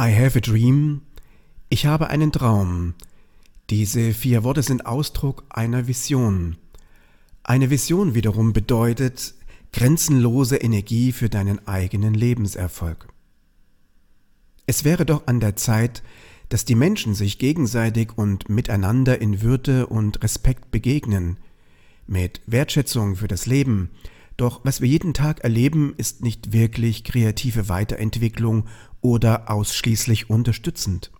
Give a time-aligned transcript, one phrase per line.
[0.00, 1.02] I have a dream.
[1.68, 2.94] Ich habe einen Traum.
[3.70, 6.56] Diese vier Worte sind Ausdruck einer Vision.
[7.44, 9.34] Eine Vision wiederum bedeutet
[9.72, 13.06] grenzenlose Energie für deinen eigenen Lebenserfolg.
[14.66, 16.02] Es wäre doch an der Zeit,
[16.48, 21.38] dass die Menschen sich gegenseitig und miteinander in Würde und Respekt begegnen,
[22.08, 23.90] mit Wertschätzung für das Leben,
[24.36, 28.66] doch was wir jeden Tag erleben, ist nicht wirklich kreative Weiterentwicklung
[29.00, 31.12] oder ausschließlich unterstützend.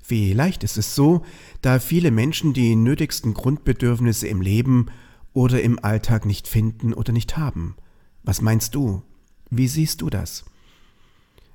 [0.00, 1.24] Vielleicht ist es so,
[1.60, 4.86] da viele Menschen die nötigsten Grundbedürfnisse im Leben
[5.32, 7.76] oder im Alltag nicht finden oder nicht haben.
[8.24, 9.02] Was meinst du?
[9.50, 10.44] Wie siehst du das?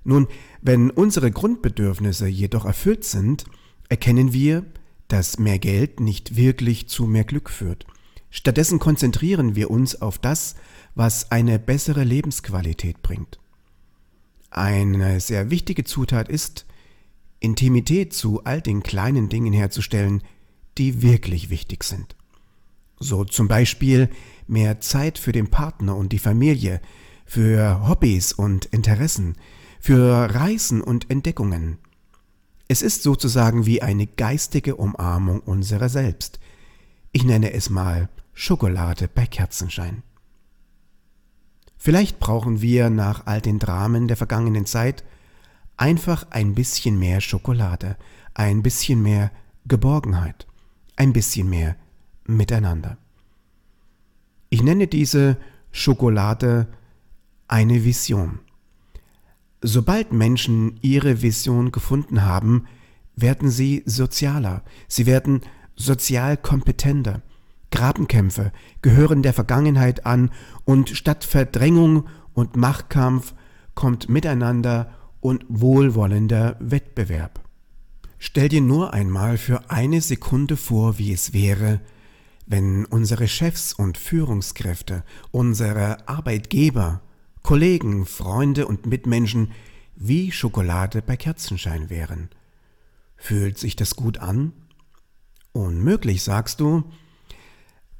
[0.03, 0.27] Nun,
[0.61, 3.43] wenn unsere Grundbedürfnisse jedoch erfüllt sind,
[3.89, 4.65] erkennen wir,
[5.09, 7.85] dass mehr Geld nicht wirklich zu mehr Glück führt.
[8.29, 10.55] Stattdessen konzentrieren wir uns auf das,
[10.97, 13.39] was eine bessere Lebensqualität bringt.
[14.49, 16.65] Eine sehr wichtige Zutat ist,
[17.39, 20.23] Intimität zu all den kleinen Dingen herzustellen,
[20.79, 22.15] die wirklich wichtig sind.
[22.99, 24.09] So zum Beispiel
[24.47, 26.81] mehr Zeit für den Partner und die Familie,
[27.25, 29.35] für Hobbys und Interessen,
[29.79, 31.77] für Reisen und Entdeckungen.
[32.67, 36.39] Es ist sozusagen wie eine geistige Umarmung unserer selbst.
[37.11, 40.01] Ich nenne es mal Schokolade bei Kerzenschein.
[41.87, 45.05] Vielleicht brauchen wir nach all den Dramen der vergangenen Zeit
[45.77, 47.95] einfach ein bisschen mehr Schokolade,
[48.33, 49.31] ein bisschen mehr
[49.69, 50.47] Geborgenheit,
[50.97, 51.77] ein bisschen mehr
[52.25, 52.97] Miteinander.
[54.49, 55.37] Ich nenne diese
[55.71, 56.67] Schokolade
[57.47, 58.39] eine Vision.
[59.61, 62.67] Sobald Menschen ihre Vision gefunden haben,
[63.15, 65.39] werden sie sozialer, sie werden
[65.77, 67.21] sozial kompetenter,
[67.71, 68.51] Grabenkämpfe
[68.81, 70.31] gehören der Vergangenheit an
[70.65, 73.33] und statt Verdrängung und Machtkampf
[73.75, 77.41] kommt Miteinander und wohlwollender Wettbewerb.
[78.19, 81.81] Stell dir nur einmal für eine Sekunde vor, wie es wäre,
[82.47, 87.01] wenn unsere Chefs und Führungskräfte, unsere Arbeitgeber,
[87.43, 89.51] Kollegen, Freunde und Mitmenschen
[89.95, 92.29] wie Schokolade bei Kerzenschein wären.
[93.15, 94.53] Fühlt sich das gut an?
[95.51, 96.83] Unmöglich, sagst du?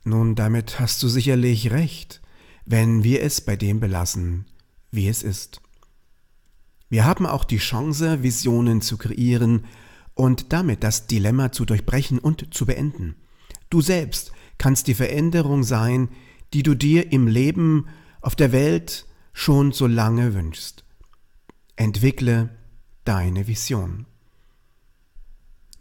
[0.08, 2.22] Nun, damit hast du sicherlich recht,
[2.66, 4.46] wenn wir es bei dem belassen,
[4.90, 5.60] wie es ist.
[6.88, 9.66] Wir haben auch die Chance, Visionen zu kreieren
[10.14, 13.18] und damit das Dilemma zu durchbrechen und zu beenden.
[13.70, 16.08] Du selbst kannst die Veränderung sein,
[16.54, 17.90] die du dir im Leben
[18.22, 20.86] auf der Welt schon so lange wünschst.
[21.76, 22.50] Entwickle
[23.04, 24.06] deine Vision.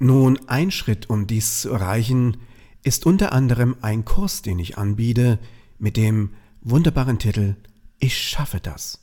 [0.00, 2.38] Nun, ein Schritt, um dies zu erreichen,
[2.86, 5.40] ist unter anderem ein Kurs, den ich anbiete,
[5.76, 6.30] mit dem
[6.60, 7.56] wunderbaren Titel
[7.98, 9.00] Ich schaffe das.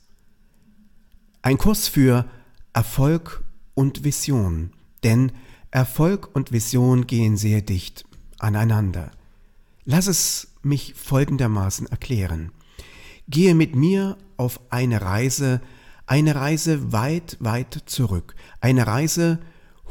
[1.42, 2.24] Ein Kurs für
[2.72, 3.44] Erfolg
[3.74, 5.32] und Vision, denn
[5.70, 8.06] Erfolg und Vision gehen sehr dicht
[8.38, 9.10] aneinander.
[9.84, 12.52] Lass es mich folgendermaßen erklären.
[13.28, 15.60] Gehe mit mir auf eine Reise,
[16.06, 19.40] eine Reise weit, weit zurück, eine Reise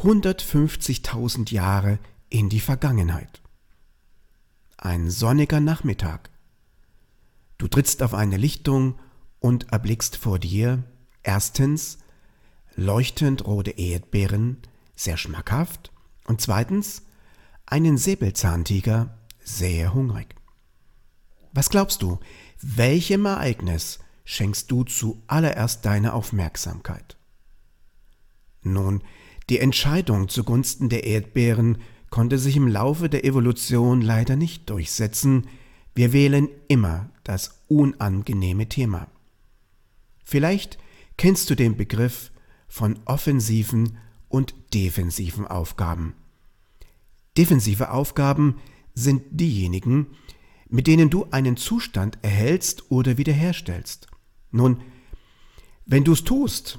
[0.01, 1.99] 150.000 Jahre
[2.29, 3.42] in die Vergangenheit.
[4.85, 6.29] Ein sonniger Nachmittag.
[7.57, 8.99] Du trittst auf eine Lichtung
[9.39, 10.83] und erblickst vor dir
[11.23, 11.99] erstens
[12.75, 14.57] leuchtend rote Erdbeeren,
[14.93, 15.93] sehr schmackhaft,
[16.25, 17.03] und zweitens
[17.65, 20.35] einen Säbelzahntiger, sehr hungrig.
[21.53, 22.19] Was glaubst du,
[22.61, 27.15] welchem Ereignis schenkst du zuallererst deine Aufmerksamkeit?
[28.63, 29.01] Nun,
[29.47, 31.77] die Entscheidung zugunsten der Erdbeeren
[32.13, 35.47] konnte sich im Laufe der Evolution leider nicht durchsetzen,
[35.95, 39.07] wir wählen immer das unangenehme Thema.
[40.23, 40.77] Vielleicht
[41.17, 42.31] kennst du den Begriff
[42.67, 43.97] von offensiven
[44.29, 46.13] und defensiven Aufgaben.
[47.35, 48.57] Defensive Aufgaben
[48.93, 50.05] sind diejenigen,
[50.69, 54.05] mit denen du einen Zustand erhältst oder wiederherstellst.
[54.51, 54.81] Nun,
[55.87, 56.77] wenn du es tust,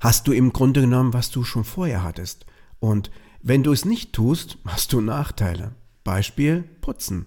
[0.00, 2.46] hast du im Grunde genommen, was du schon vorher hattest.
[2.80, 3.10] Und
[3.42, 5.74] wenn du es nicht tust, hast du Nachteile.
[6.02, 7.26] Beispiel Putzen.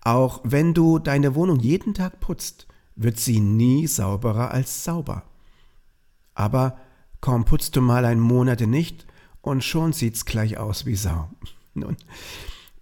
[0.00, 2.66] Auch wenn du deine Wohnung jeden Tag putzt,
[2.96, 5.24] wird sie nie sauberer als sauber.
[6.34, 6.78] Aber
[7.20, 9.06] kaum putzt du mal ein Monate nicht
[9.40, 11.30] und schon sieht's gleich aus wie Sau.
[11.74, 11.96] Nun,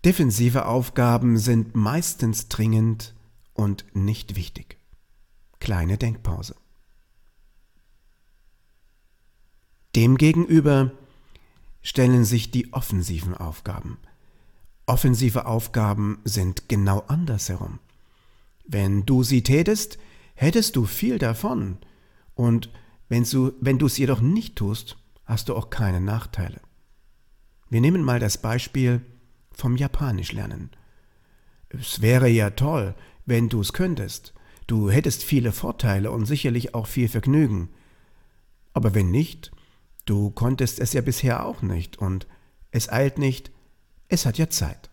[0.05, 3.15] defensive Aufgaben sind meistens dringend
[3.55, 4.79] und nicht wichtig.
[5.59, 6.55] Kleine Denkpause.
[9.95, 10.93] Demgegenüber
[11.83, 13.99] stellen sich die offensiven Aufgaben.
[14.87, 17.79] Offensive Aufgaben sind genau andersherum.
[18.67, 19.99] Wenn du sie tätest,
[20.35, 21.79] hättest du viel davon.
[22.35, 22.71] Und
[23.09, 26.61] wenn du, wenn du es jedoch nicht tust, hast du auch keine Nachteile.
[27.69, 29.01] Wir nehmen mal das Beispiel
[29.53, 30.71] vom Japanisch lernen.
[31.69, 32.95] Es wäre ja toll,
[33.27, 34.35] wenn du es könntest.
[34.67, 37.69] Du hättest viele Vorteile und sicherlich auch viel Vergnügen.
[38.73, 39.53] Aber wenn nicht,
[40.11, 42.27] du konntest es ja bisher auch nicht und
[42.73, 43.53] es eilt nicht,
[44.09, 44.91] es hat ja Zeit.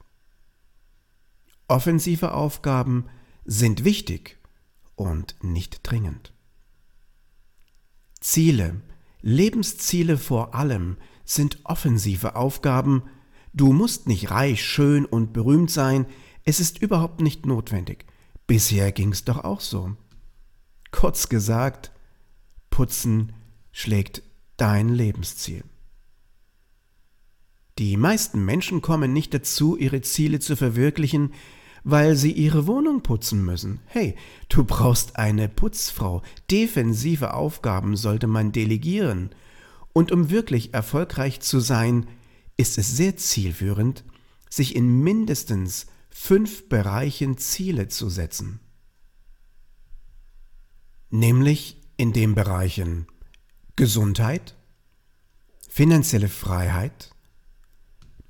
[1.67, 3.09] Offensive Aufgaben
[3.43, 4.37] sind wichtig
[4.95, 6.33] und nicht dringend.
[8.19, 8.81] Ziele,
[9.21, 13.03] Lebensziele vor allem, sind offensive Aufgaben.
[13.53, 16.05] Du musst nicht reich, schön und berühmt sein,
[16.43, 18.05] es ist überhaupt nicht notwendig.
[18.45, 19.97] Bisher ging's doch auch so.
[20.91, 21.91] Kurz gesagt,
[22.69, 23.33] Putzen
[23.71, 24.21] schlägt
[24.57, 25.63] dein Lebensziel.
[27.77, 31.33] Die meisten Menschen kommen nicht dazu, ihre Ziele zu verwirklichen,
[31.83, 33.79] weil sie ihre Wohnung putzen müssen.
[33.85, 34.15] Hey,
[34.49, 36.23] du brauchst eine Putzfrau.
[36.49, 39.29] Defensive Aufgaben sollte man delegieren.
[39.93, 42.07] Und um wirklich erfolgreich zu sein,
[42.57, 44.03] ist es sehr zielführend,
[44.49, 48.59] sich in mindestens fünf Bereichen Ziele zu setzen.
[51.09, 53.07] Nämlich in den Bereichen
[53.77, 54.55] Gesundheit,
[55.69, 57.11] finanzielle Freiheit,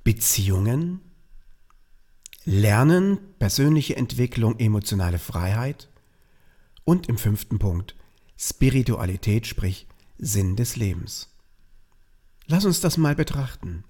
[0.04, 1.00] Beziehungen,
[2.44, 5.88] Lernen, persönliche Entwicklung, emotionale Freiheit
[6.84, 7.96] und im fünften Punkt
[8.36, 9.86] Spiritualität, sprich
[10.18, 11.30] Sinn des Lebens.
[12.46, 13.84] Lass uns das mal betrachten.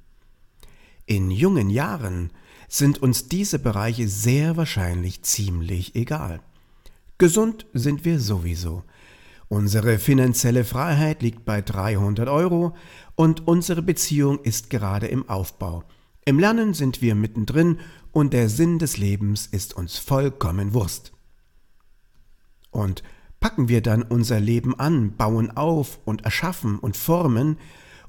[1.07, 2.31] In jungen Jahren
[2.69, 6.41] sind uns diese Bereiche sehr wahrscheinlich ziemlich egal.
[7.19, 8.85] Gesund sind wir sowieso.
[9.49, 12.75] Unsere finanzielle Freiheit liegt bei 300 Euro
[13.15, 15.85] und unsere Beziehung ist gerade im Aufbau.
[16.27, 17.79] Im Lernen sind wir mittendrin
[18.13, 21.13] und der Sinn des Lebens ist uns vollkommen Wurst.
[22.71, 23.03] Und
[23.41, 27.57] packen wir dann unser Leben an, bauen auf und erschaffen und formen,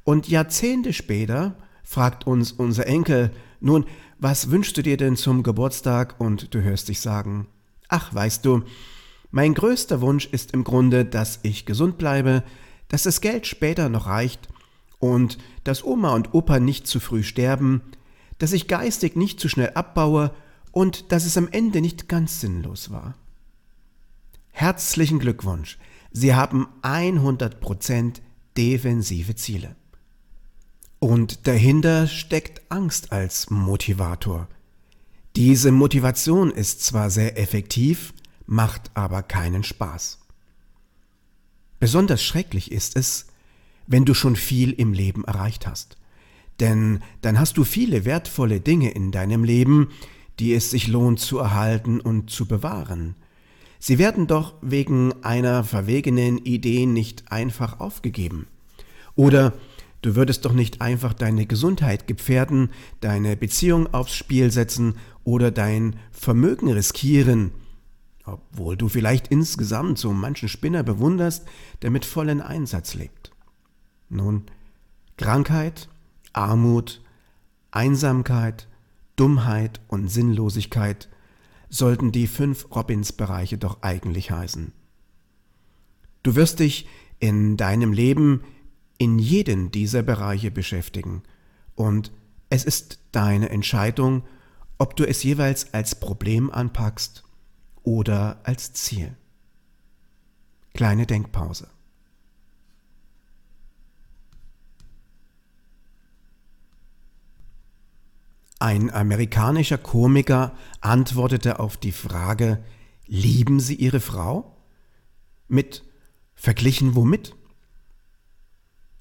[0.04, 3.86] und Jahrzehnte später fragt uns unser Enkel, nun,
[4.18, 6.16] was wünschst du dir denn zum Geburtstag?
[6.20, 7.48] Und du hörst dich sagen,
[7.90, 8.64] ach, weißt du,
[9.32, 12.44] mein größter Wunsch ist im Grunde, dass ich gesund bleibe,
[12.88, 14.48] dass das Geld später noch reicht
[15.00, 17.82] und dass Oma und Opa nicht zu früh sterben,
[18.40, 20.34] dass ich geistig nicht zu schnell abbaue
[20.72, 23.16] und dass es am Ende nicht ganz sinnlos war.
[24.52, 25.78] Herzlichen Glückwunsch,
[26.12, 28.16] Sie haben 100%
[28.58, 29.76] defensive Ziele.
[30.98, 34.48] Und dahinter steckt Angst als Motivator.
[35.36, 38.14] Diese Motivation ist zwar sehr effektiv,
[38.50, 40.18] macht aber keinen Spaß.
[41.80, 43.28] Besonders schrecklich ist es,
[43.86, 45.98] wenn du schon viel im Leben erreicht hast.
[46.60, 49.90] Denn dann hast du viele wertvolle Dinge in deinem Leben,
[50.40, 53.16] die es sich lohnt zu erhalten und zu bewahren.
[53.78, 58.48] Sie werden doch wegen einer verwegenen Idee nicht einfach aufgegeben.
[59.16, 59.54] Oder
[60.02, 62.70] Du würdest doch nicht einfach deine Gesundheit gefährden,
[63.02, 67.52] deine Beziehung aufs Spiel setzen oder dein Vermögen riskieren,
[68.34, 71.48] obwohl du vielleicht insgesamt so manchen Spinner bewunderst,
[71.82, 73.32] der mit vollen Einsatz lebt.
[74.10, 74.44] Nun,
[75.18, 75.90] Krankheit,
[76.34, 77.02] Armut,
[77.72, 78.68] Einsamkeit,
[79.16, 81.10] Dummheit und Sinnlosigkeit
[81.70, 84.72] sollten die fünf Robins-Bereiche doch eigentlich heißen.
[86.24, 86.88] Du wirst dich
[87.20, 88.44] in deinem Leben
[88.98, 91.24] in jeden dieser Bereiche beschäftigen.
[91.76, 92.12] Und
[92.50, 94.24] es ist deine Entscheidung,
[94.78, 97.24] ob du es jeweils als Problem anpackst
[97.84, 99.16] oder als Ziel.
[100.74, 101.68] Kleine Denkpause.
[108.60, 112.62] Ein amerikanischer Komiker antwortete auf die Frage,
[113.08, 114.58] lieben Sie Ihre Frau?
[115.48, 115.84] Mit
[116.36, 117.36] verglichen womit?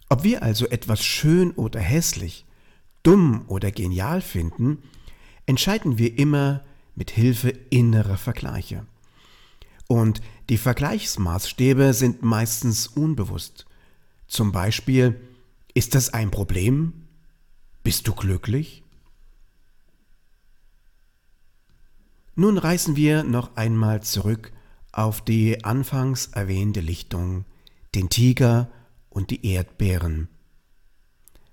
[0.08, 2.46] Ob wir also etwas schön oder hässlich,
[3.02, 4.78] dumm oder genial finden,
[5.44, 6.62] entscheiden wir immer
[6.98, 8.84] mit Hilfe innerer Vergleiche.
[9.86, 13.66] Und die Vergleichsmaßstäbe sind meistens unbewusst.
[14.26, 15.20] Zum Beispiel,
[15.74, 16.92] ist das ein Problem?
[17.84, 18.82] Bist du glücklich?
[22.34, 24.52] Nun reißen wir noch einmal zurück
[24.90, 27.44] auf die anfangs erwähnte Lichtung,
[27.94, 28.70] den Tiger
[29.08, 30.28] und die Erdbeeren.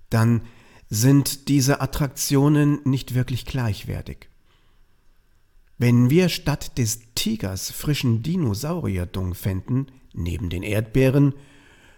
[0.09, 0.41] Dann
[0.89, 4.29] sind diese Attraktionen nicht wirklich gleichwertig.
[5.77, 11.33] Wenn wir statt des Tigers frischen Dinosaurierdung fänden, neben den Erdbeeren,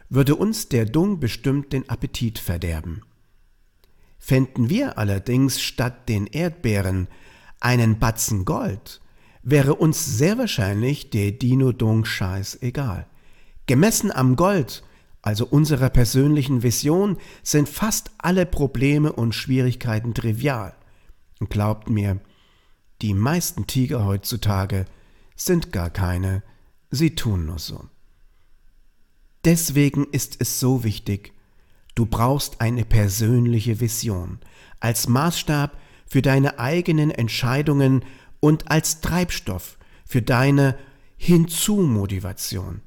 [0.10, 3.04] würde uns der Dung bestimmt den Appetit verderben.
[4.18, 7.08] Fänden wir allerdings statt den Erdbeeren
[7.60, 9.02] einen Batzen Gold,
[9.44, 13.08] wäre uns sehr wahrscheinlich der Dino-Dung scheißegal.
[13.68, 14.84] Gemessen am Gold
[15.28, 20.74] also unserer persönlichen Vision, sind fast alle Probleme und Schwierigkeiten trivial.
[21.42, 22.22] Und glaubt mir,
[23.02, 24.86] die meisten Tiger heutzutage
[25.36, 26.44] sind gar keine,
[26.90, 27.86] sie tun nur so.
[29.46, 31.34] Deswegen ist es so wichtig,
[31.96, 34.40] du brauchst eine persönliche Vision
[34.80, 35.78] als Maßstab
[36.08, 38.04] für deine eigenen Entscheidungen
[38.40, 40.78] und als Treibstoff für deine
[41.18, 42.82] Hinzu-Motivation.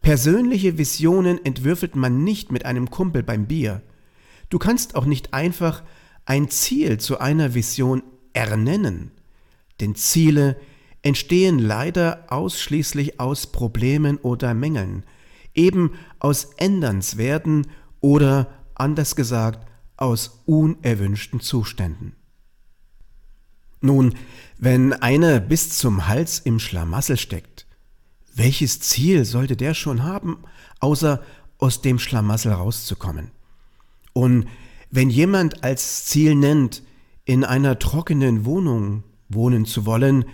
[0.00, 3.82] Persönliche Visionen entwürfelt man nicht mit einem Kumpel beim Bier.
[4.50, 5.82] Du kannst auch nicht einfach
[6.26, 8.02] ein Ziel zu einer Vision
[8.32, 9.12] ernennen,
[9.80, 10.56] denn Ziele
[11.02, 15.04] entstehen leider ausschließlich aus Problemen oder Mängeln,
[15.54, 17.66] eben aus Ändernswerten
[18.00, 22.16] oder anders gesagt aus unerwünschten Zuständen.
[23.80, 24.14] Nun,
[24.58, 27.66] wenn einer bis zum Hals im Schlamassel steckt,
[28.34, 30.38] welches Ziel sollte der schon haben,
[30.80, 31.22] außer
[31.58, 33.30] aus dem Schlamassel rauszukommen?
[34.12, 34.48] Und
[34.90, 36.82] wenn jemand als Ziel nennt,
[37.24, 39.02] in einer trockenen Wohnung
[39.34, 40.24] wohnen zu wollen,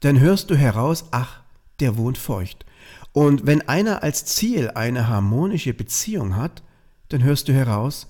[0.00, 1.42] dann hörst du heraus, ach,
[1.80, 2.64] der wohnt feucht.
[3.12, 6.62] Und wenn einer als Ziel eine harmonische Beziehung hat,
[7.08, 8.08] dann hörst du heraus,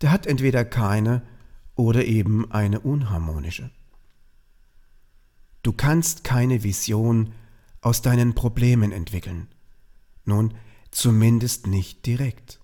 [0.00, 1.22] der hat entweder keine
[1.74, 3.70] oder eben eine unharmonische.
[5.62, 7.32] Du kannst keine Vision
[7.80, 9.48] aus deinen Problemen entwickeln.
[10.24, 10.54] Nun,
[10.90, 12.60] zumindest nicht direkt.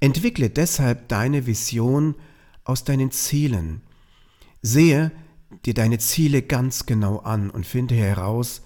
[0.00, 2.14] Entwickle deshalb deine Vision
[2.64, 3.82] aus deinen Zielen.
[4.62, 5.12] Sehe
[5.64, 8.62] dir deine Ziele ganz genau an und finde heraus,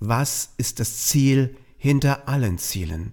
[0.00, 3.12] was ist das Ziel hinter allen Zielen.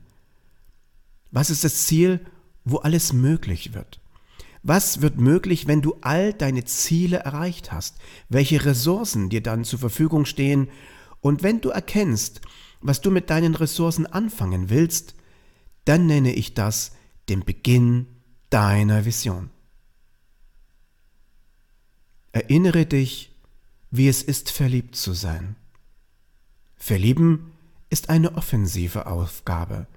[1.32, 2.26] Was ist das Ziel,
[2.64, 4.02] wo alles möglich wird?
[4.64, 7.98] Was wird möglich, wenn du all deine Ziele erreicht hast?
[8.30, 10.70] Welche Ressourcen dir dann zur Verfügung stehen,
[11.22, 12.42] und wenn du erkennst,
[12.82, 15.16] was du mit deinen Ressourcen anfangen willst,
[15.84, 16.92] dann nenne ich das
[17.30, 18.06] den Beginn
[18.52, 19.50] deiner Vision.
[22.36, 23.32] Erinnere dich,
[23.92, 25.56] wie es ist, verliebt zu sein.
[26.76, 27.54] Verlieben
[27.90, 29.88] ist eine offensive Aufgabe.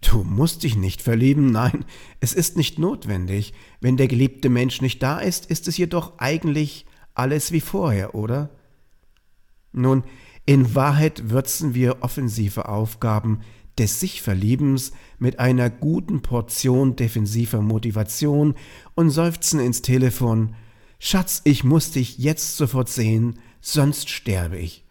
[0.00, 1.84] Du musst dich nicht verlieben, nein,
[2.20, 3.54] es ist nicht notwendig.
[3.80, 8.50] Wenn der geliebte Mensch nicht da ist, ist es jedoch eigentlich alles wie vorher, oder?
[9.72, 10.04] Nun,
[10.46, 13.40] in Wahrheit würzen wir offensive Aufgaben
[13.78, 18.54] des Sich-Verliebens mit einer guten Portion defensiver Motivation
[18.94, 20.54] und seufzen ins Telefon,
[20.98, 24.84] Schatz, ich muss dich jetzt sofort sehen, sonst sterbe ich.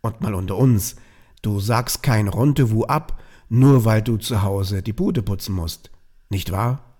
[0.00, 0.96] Und mal unter uns,
[1.42, 5.90] du sagst kein Rendezvous ab, nur weil du zu Hause die Bude putzen musst,
[6.28, 6.96] nicht wahr?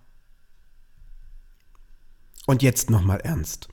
[2.47, 3.69] Und jetzt nochmal ernst.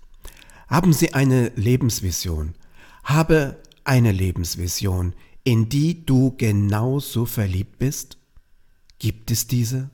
[0.68, 2.56] Haben Sie eine Lebensvision?
[3.04, 5.14] Habe eine Lebensvision,
[5.44, 8.18] in die du genauso verliebt bist?
[9.00, 9.90] Gibt es diese?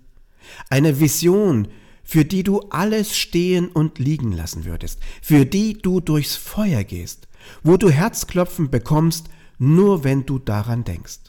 [0.69, 1.67] Eine Vision,
[2.07, 7.27] für die du alles stehen und liegen lassen würdest, für die du durchs Feuer gehst,
[7.63, 11.19] wo du Herzklopfen bekommst, nur wenn du daran denkst.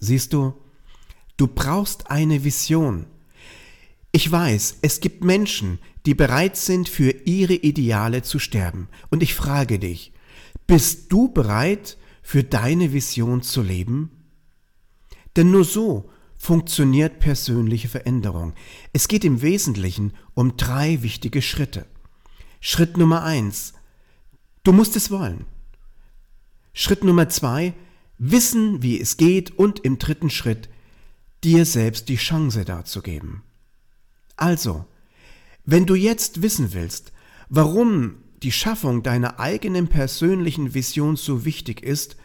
[0.00, 0.54] Siehst du,
[1.36, 3.04] du brauchst eine Vision.
[4.12, 8.88] Ich weiß, es gibt Menschen, die bereit sind, für ihre Ideale zu sterben.
[9.10, 10.14] Und ich frage dich,
[10.66, 14.10] bist du bereit, für deine Vision zu leben?
[15.36, 16.08] Denn nur so
[16.42, 18.54] funktioniert persönliche Veränderung.
[18.92, 21.86] Es geht im Wesentlichen um drei wichtige Schritte.
[22.60, 23.74] Schritt Nummer eins,
[24.64, 25.44] du musst es wollen.
[26.72, 27.74] Schritt Nummer zwei,
[28.18, 30.68] wissen, wie es geht und im dritten Schritt,
[31.44, 33.44] dir selbst die Chance dazu geben.
[34.34, 34.84] Also,
[35.64, 37.12] wenn du jetzt wissen willst,
[37.50, 42.16] warum die Schaffung deiner eigenen persönlichen Vision so wichtig ist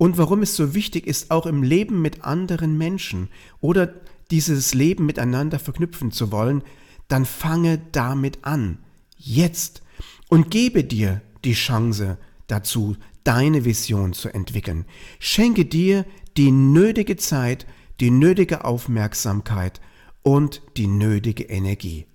[0.00, 3.28] und warum es so wichtig ist, auch im Leben mit anderen Menschen
[3.60, 3.92] oder
[4.30, 6.62] dieses Leben miteinander verknüpfen zu wollen,
[7.08, 8.78] dann fange damit an,
[9.18, 9.82] jetzt,
[10.30, 12.16] und gebe dir die Chance
[12.46, 14.86] dazu, deine Vision zu entwickeln.
[15.18, 16.06] Schenke dir
[16.38, 17.66] die nötige Zeit,
[18.00, 19.82] die nötige Aufmerksamkeit
[20.22, 22.06] und die nötige Energie.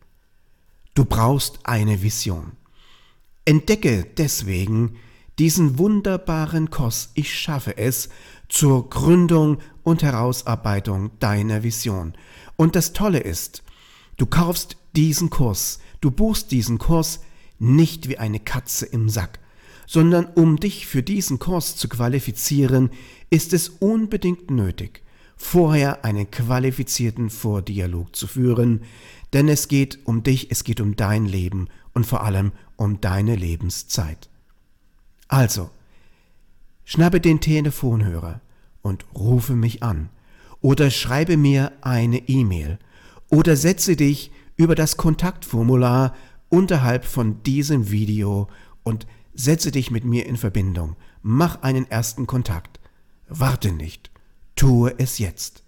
[0.96, 2.54] Du brauchst eine Vision.
[3.46, 4.96] Entdecke deswegen
[5.40, 8.10] diesen wunderbaren Kurs Ich schaffe es
[8.48, 12.14] zur Gründung und Herausarbeitung deiner Vision.
[12.56, 13.64] Und das Tolle ist,
[14.18, 17.20] du kaufst diesen Kurs, du buchst diesen Kurs
[17.60, 19.40] nicht wie eine Katze im Sack,
[19.88, 22.90] sondern um dich für diesen Kurs zu qualifizieren,
[23.30, 25.04] ist es unbedingt nötig,
[25.36, 28.82] vorher einen qualifizierten Vordialog zu führen,
[29.34, 33.36] denn es geht um dich, es geht um dein Leben und vor allem um deine
[33.36, 34.30] Lebenszeit.
[35.28, 35.70] Also,
[36.84, 38.42] schnappe den Telefonhörer
[38.82, 40.10] und rufe mich an
[40.62, 42.80] oder schreibe mir eine E-Mail
[43.30, 46.16] oder setze dich über das Kontaktformular
[46.50, 48.48] unterhalb von diesem Video
[48.84, 50.96] und setze dich mit mir in Verbindung.
[51.22, 52.80] Mach einen ersten Kontakt.
[53.28, 54.12] Warte nicht.
[54.56, 55.65] Tue es jetzt.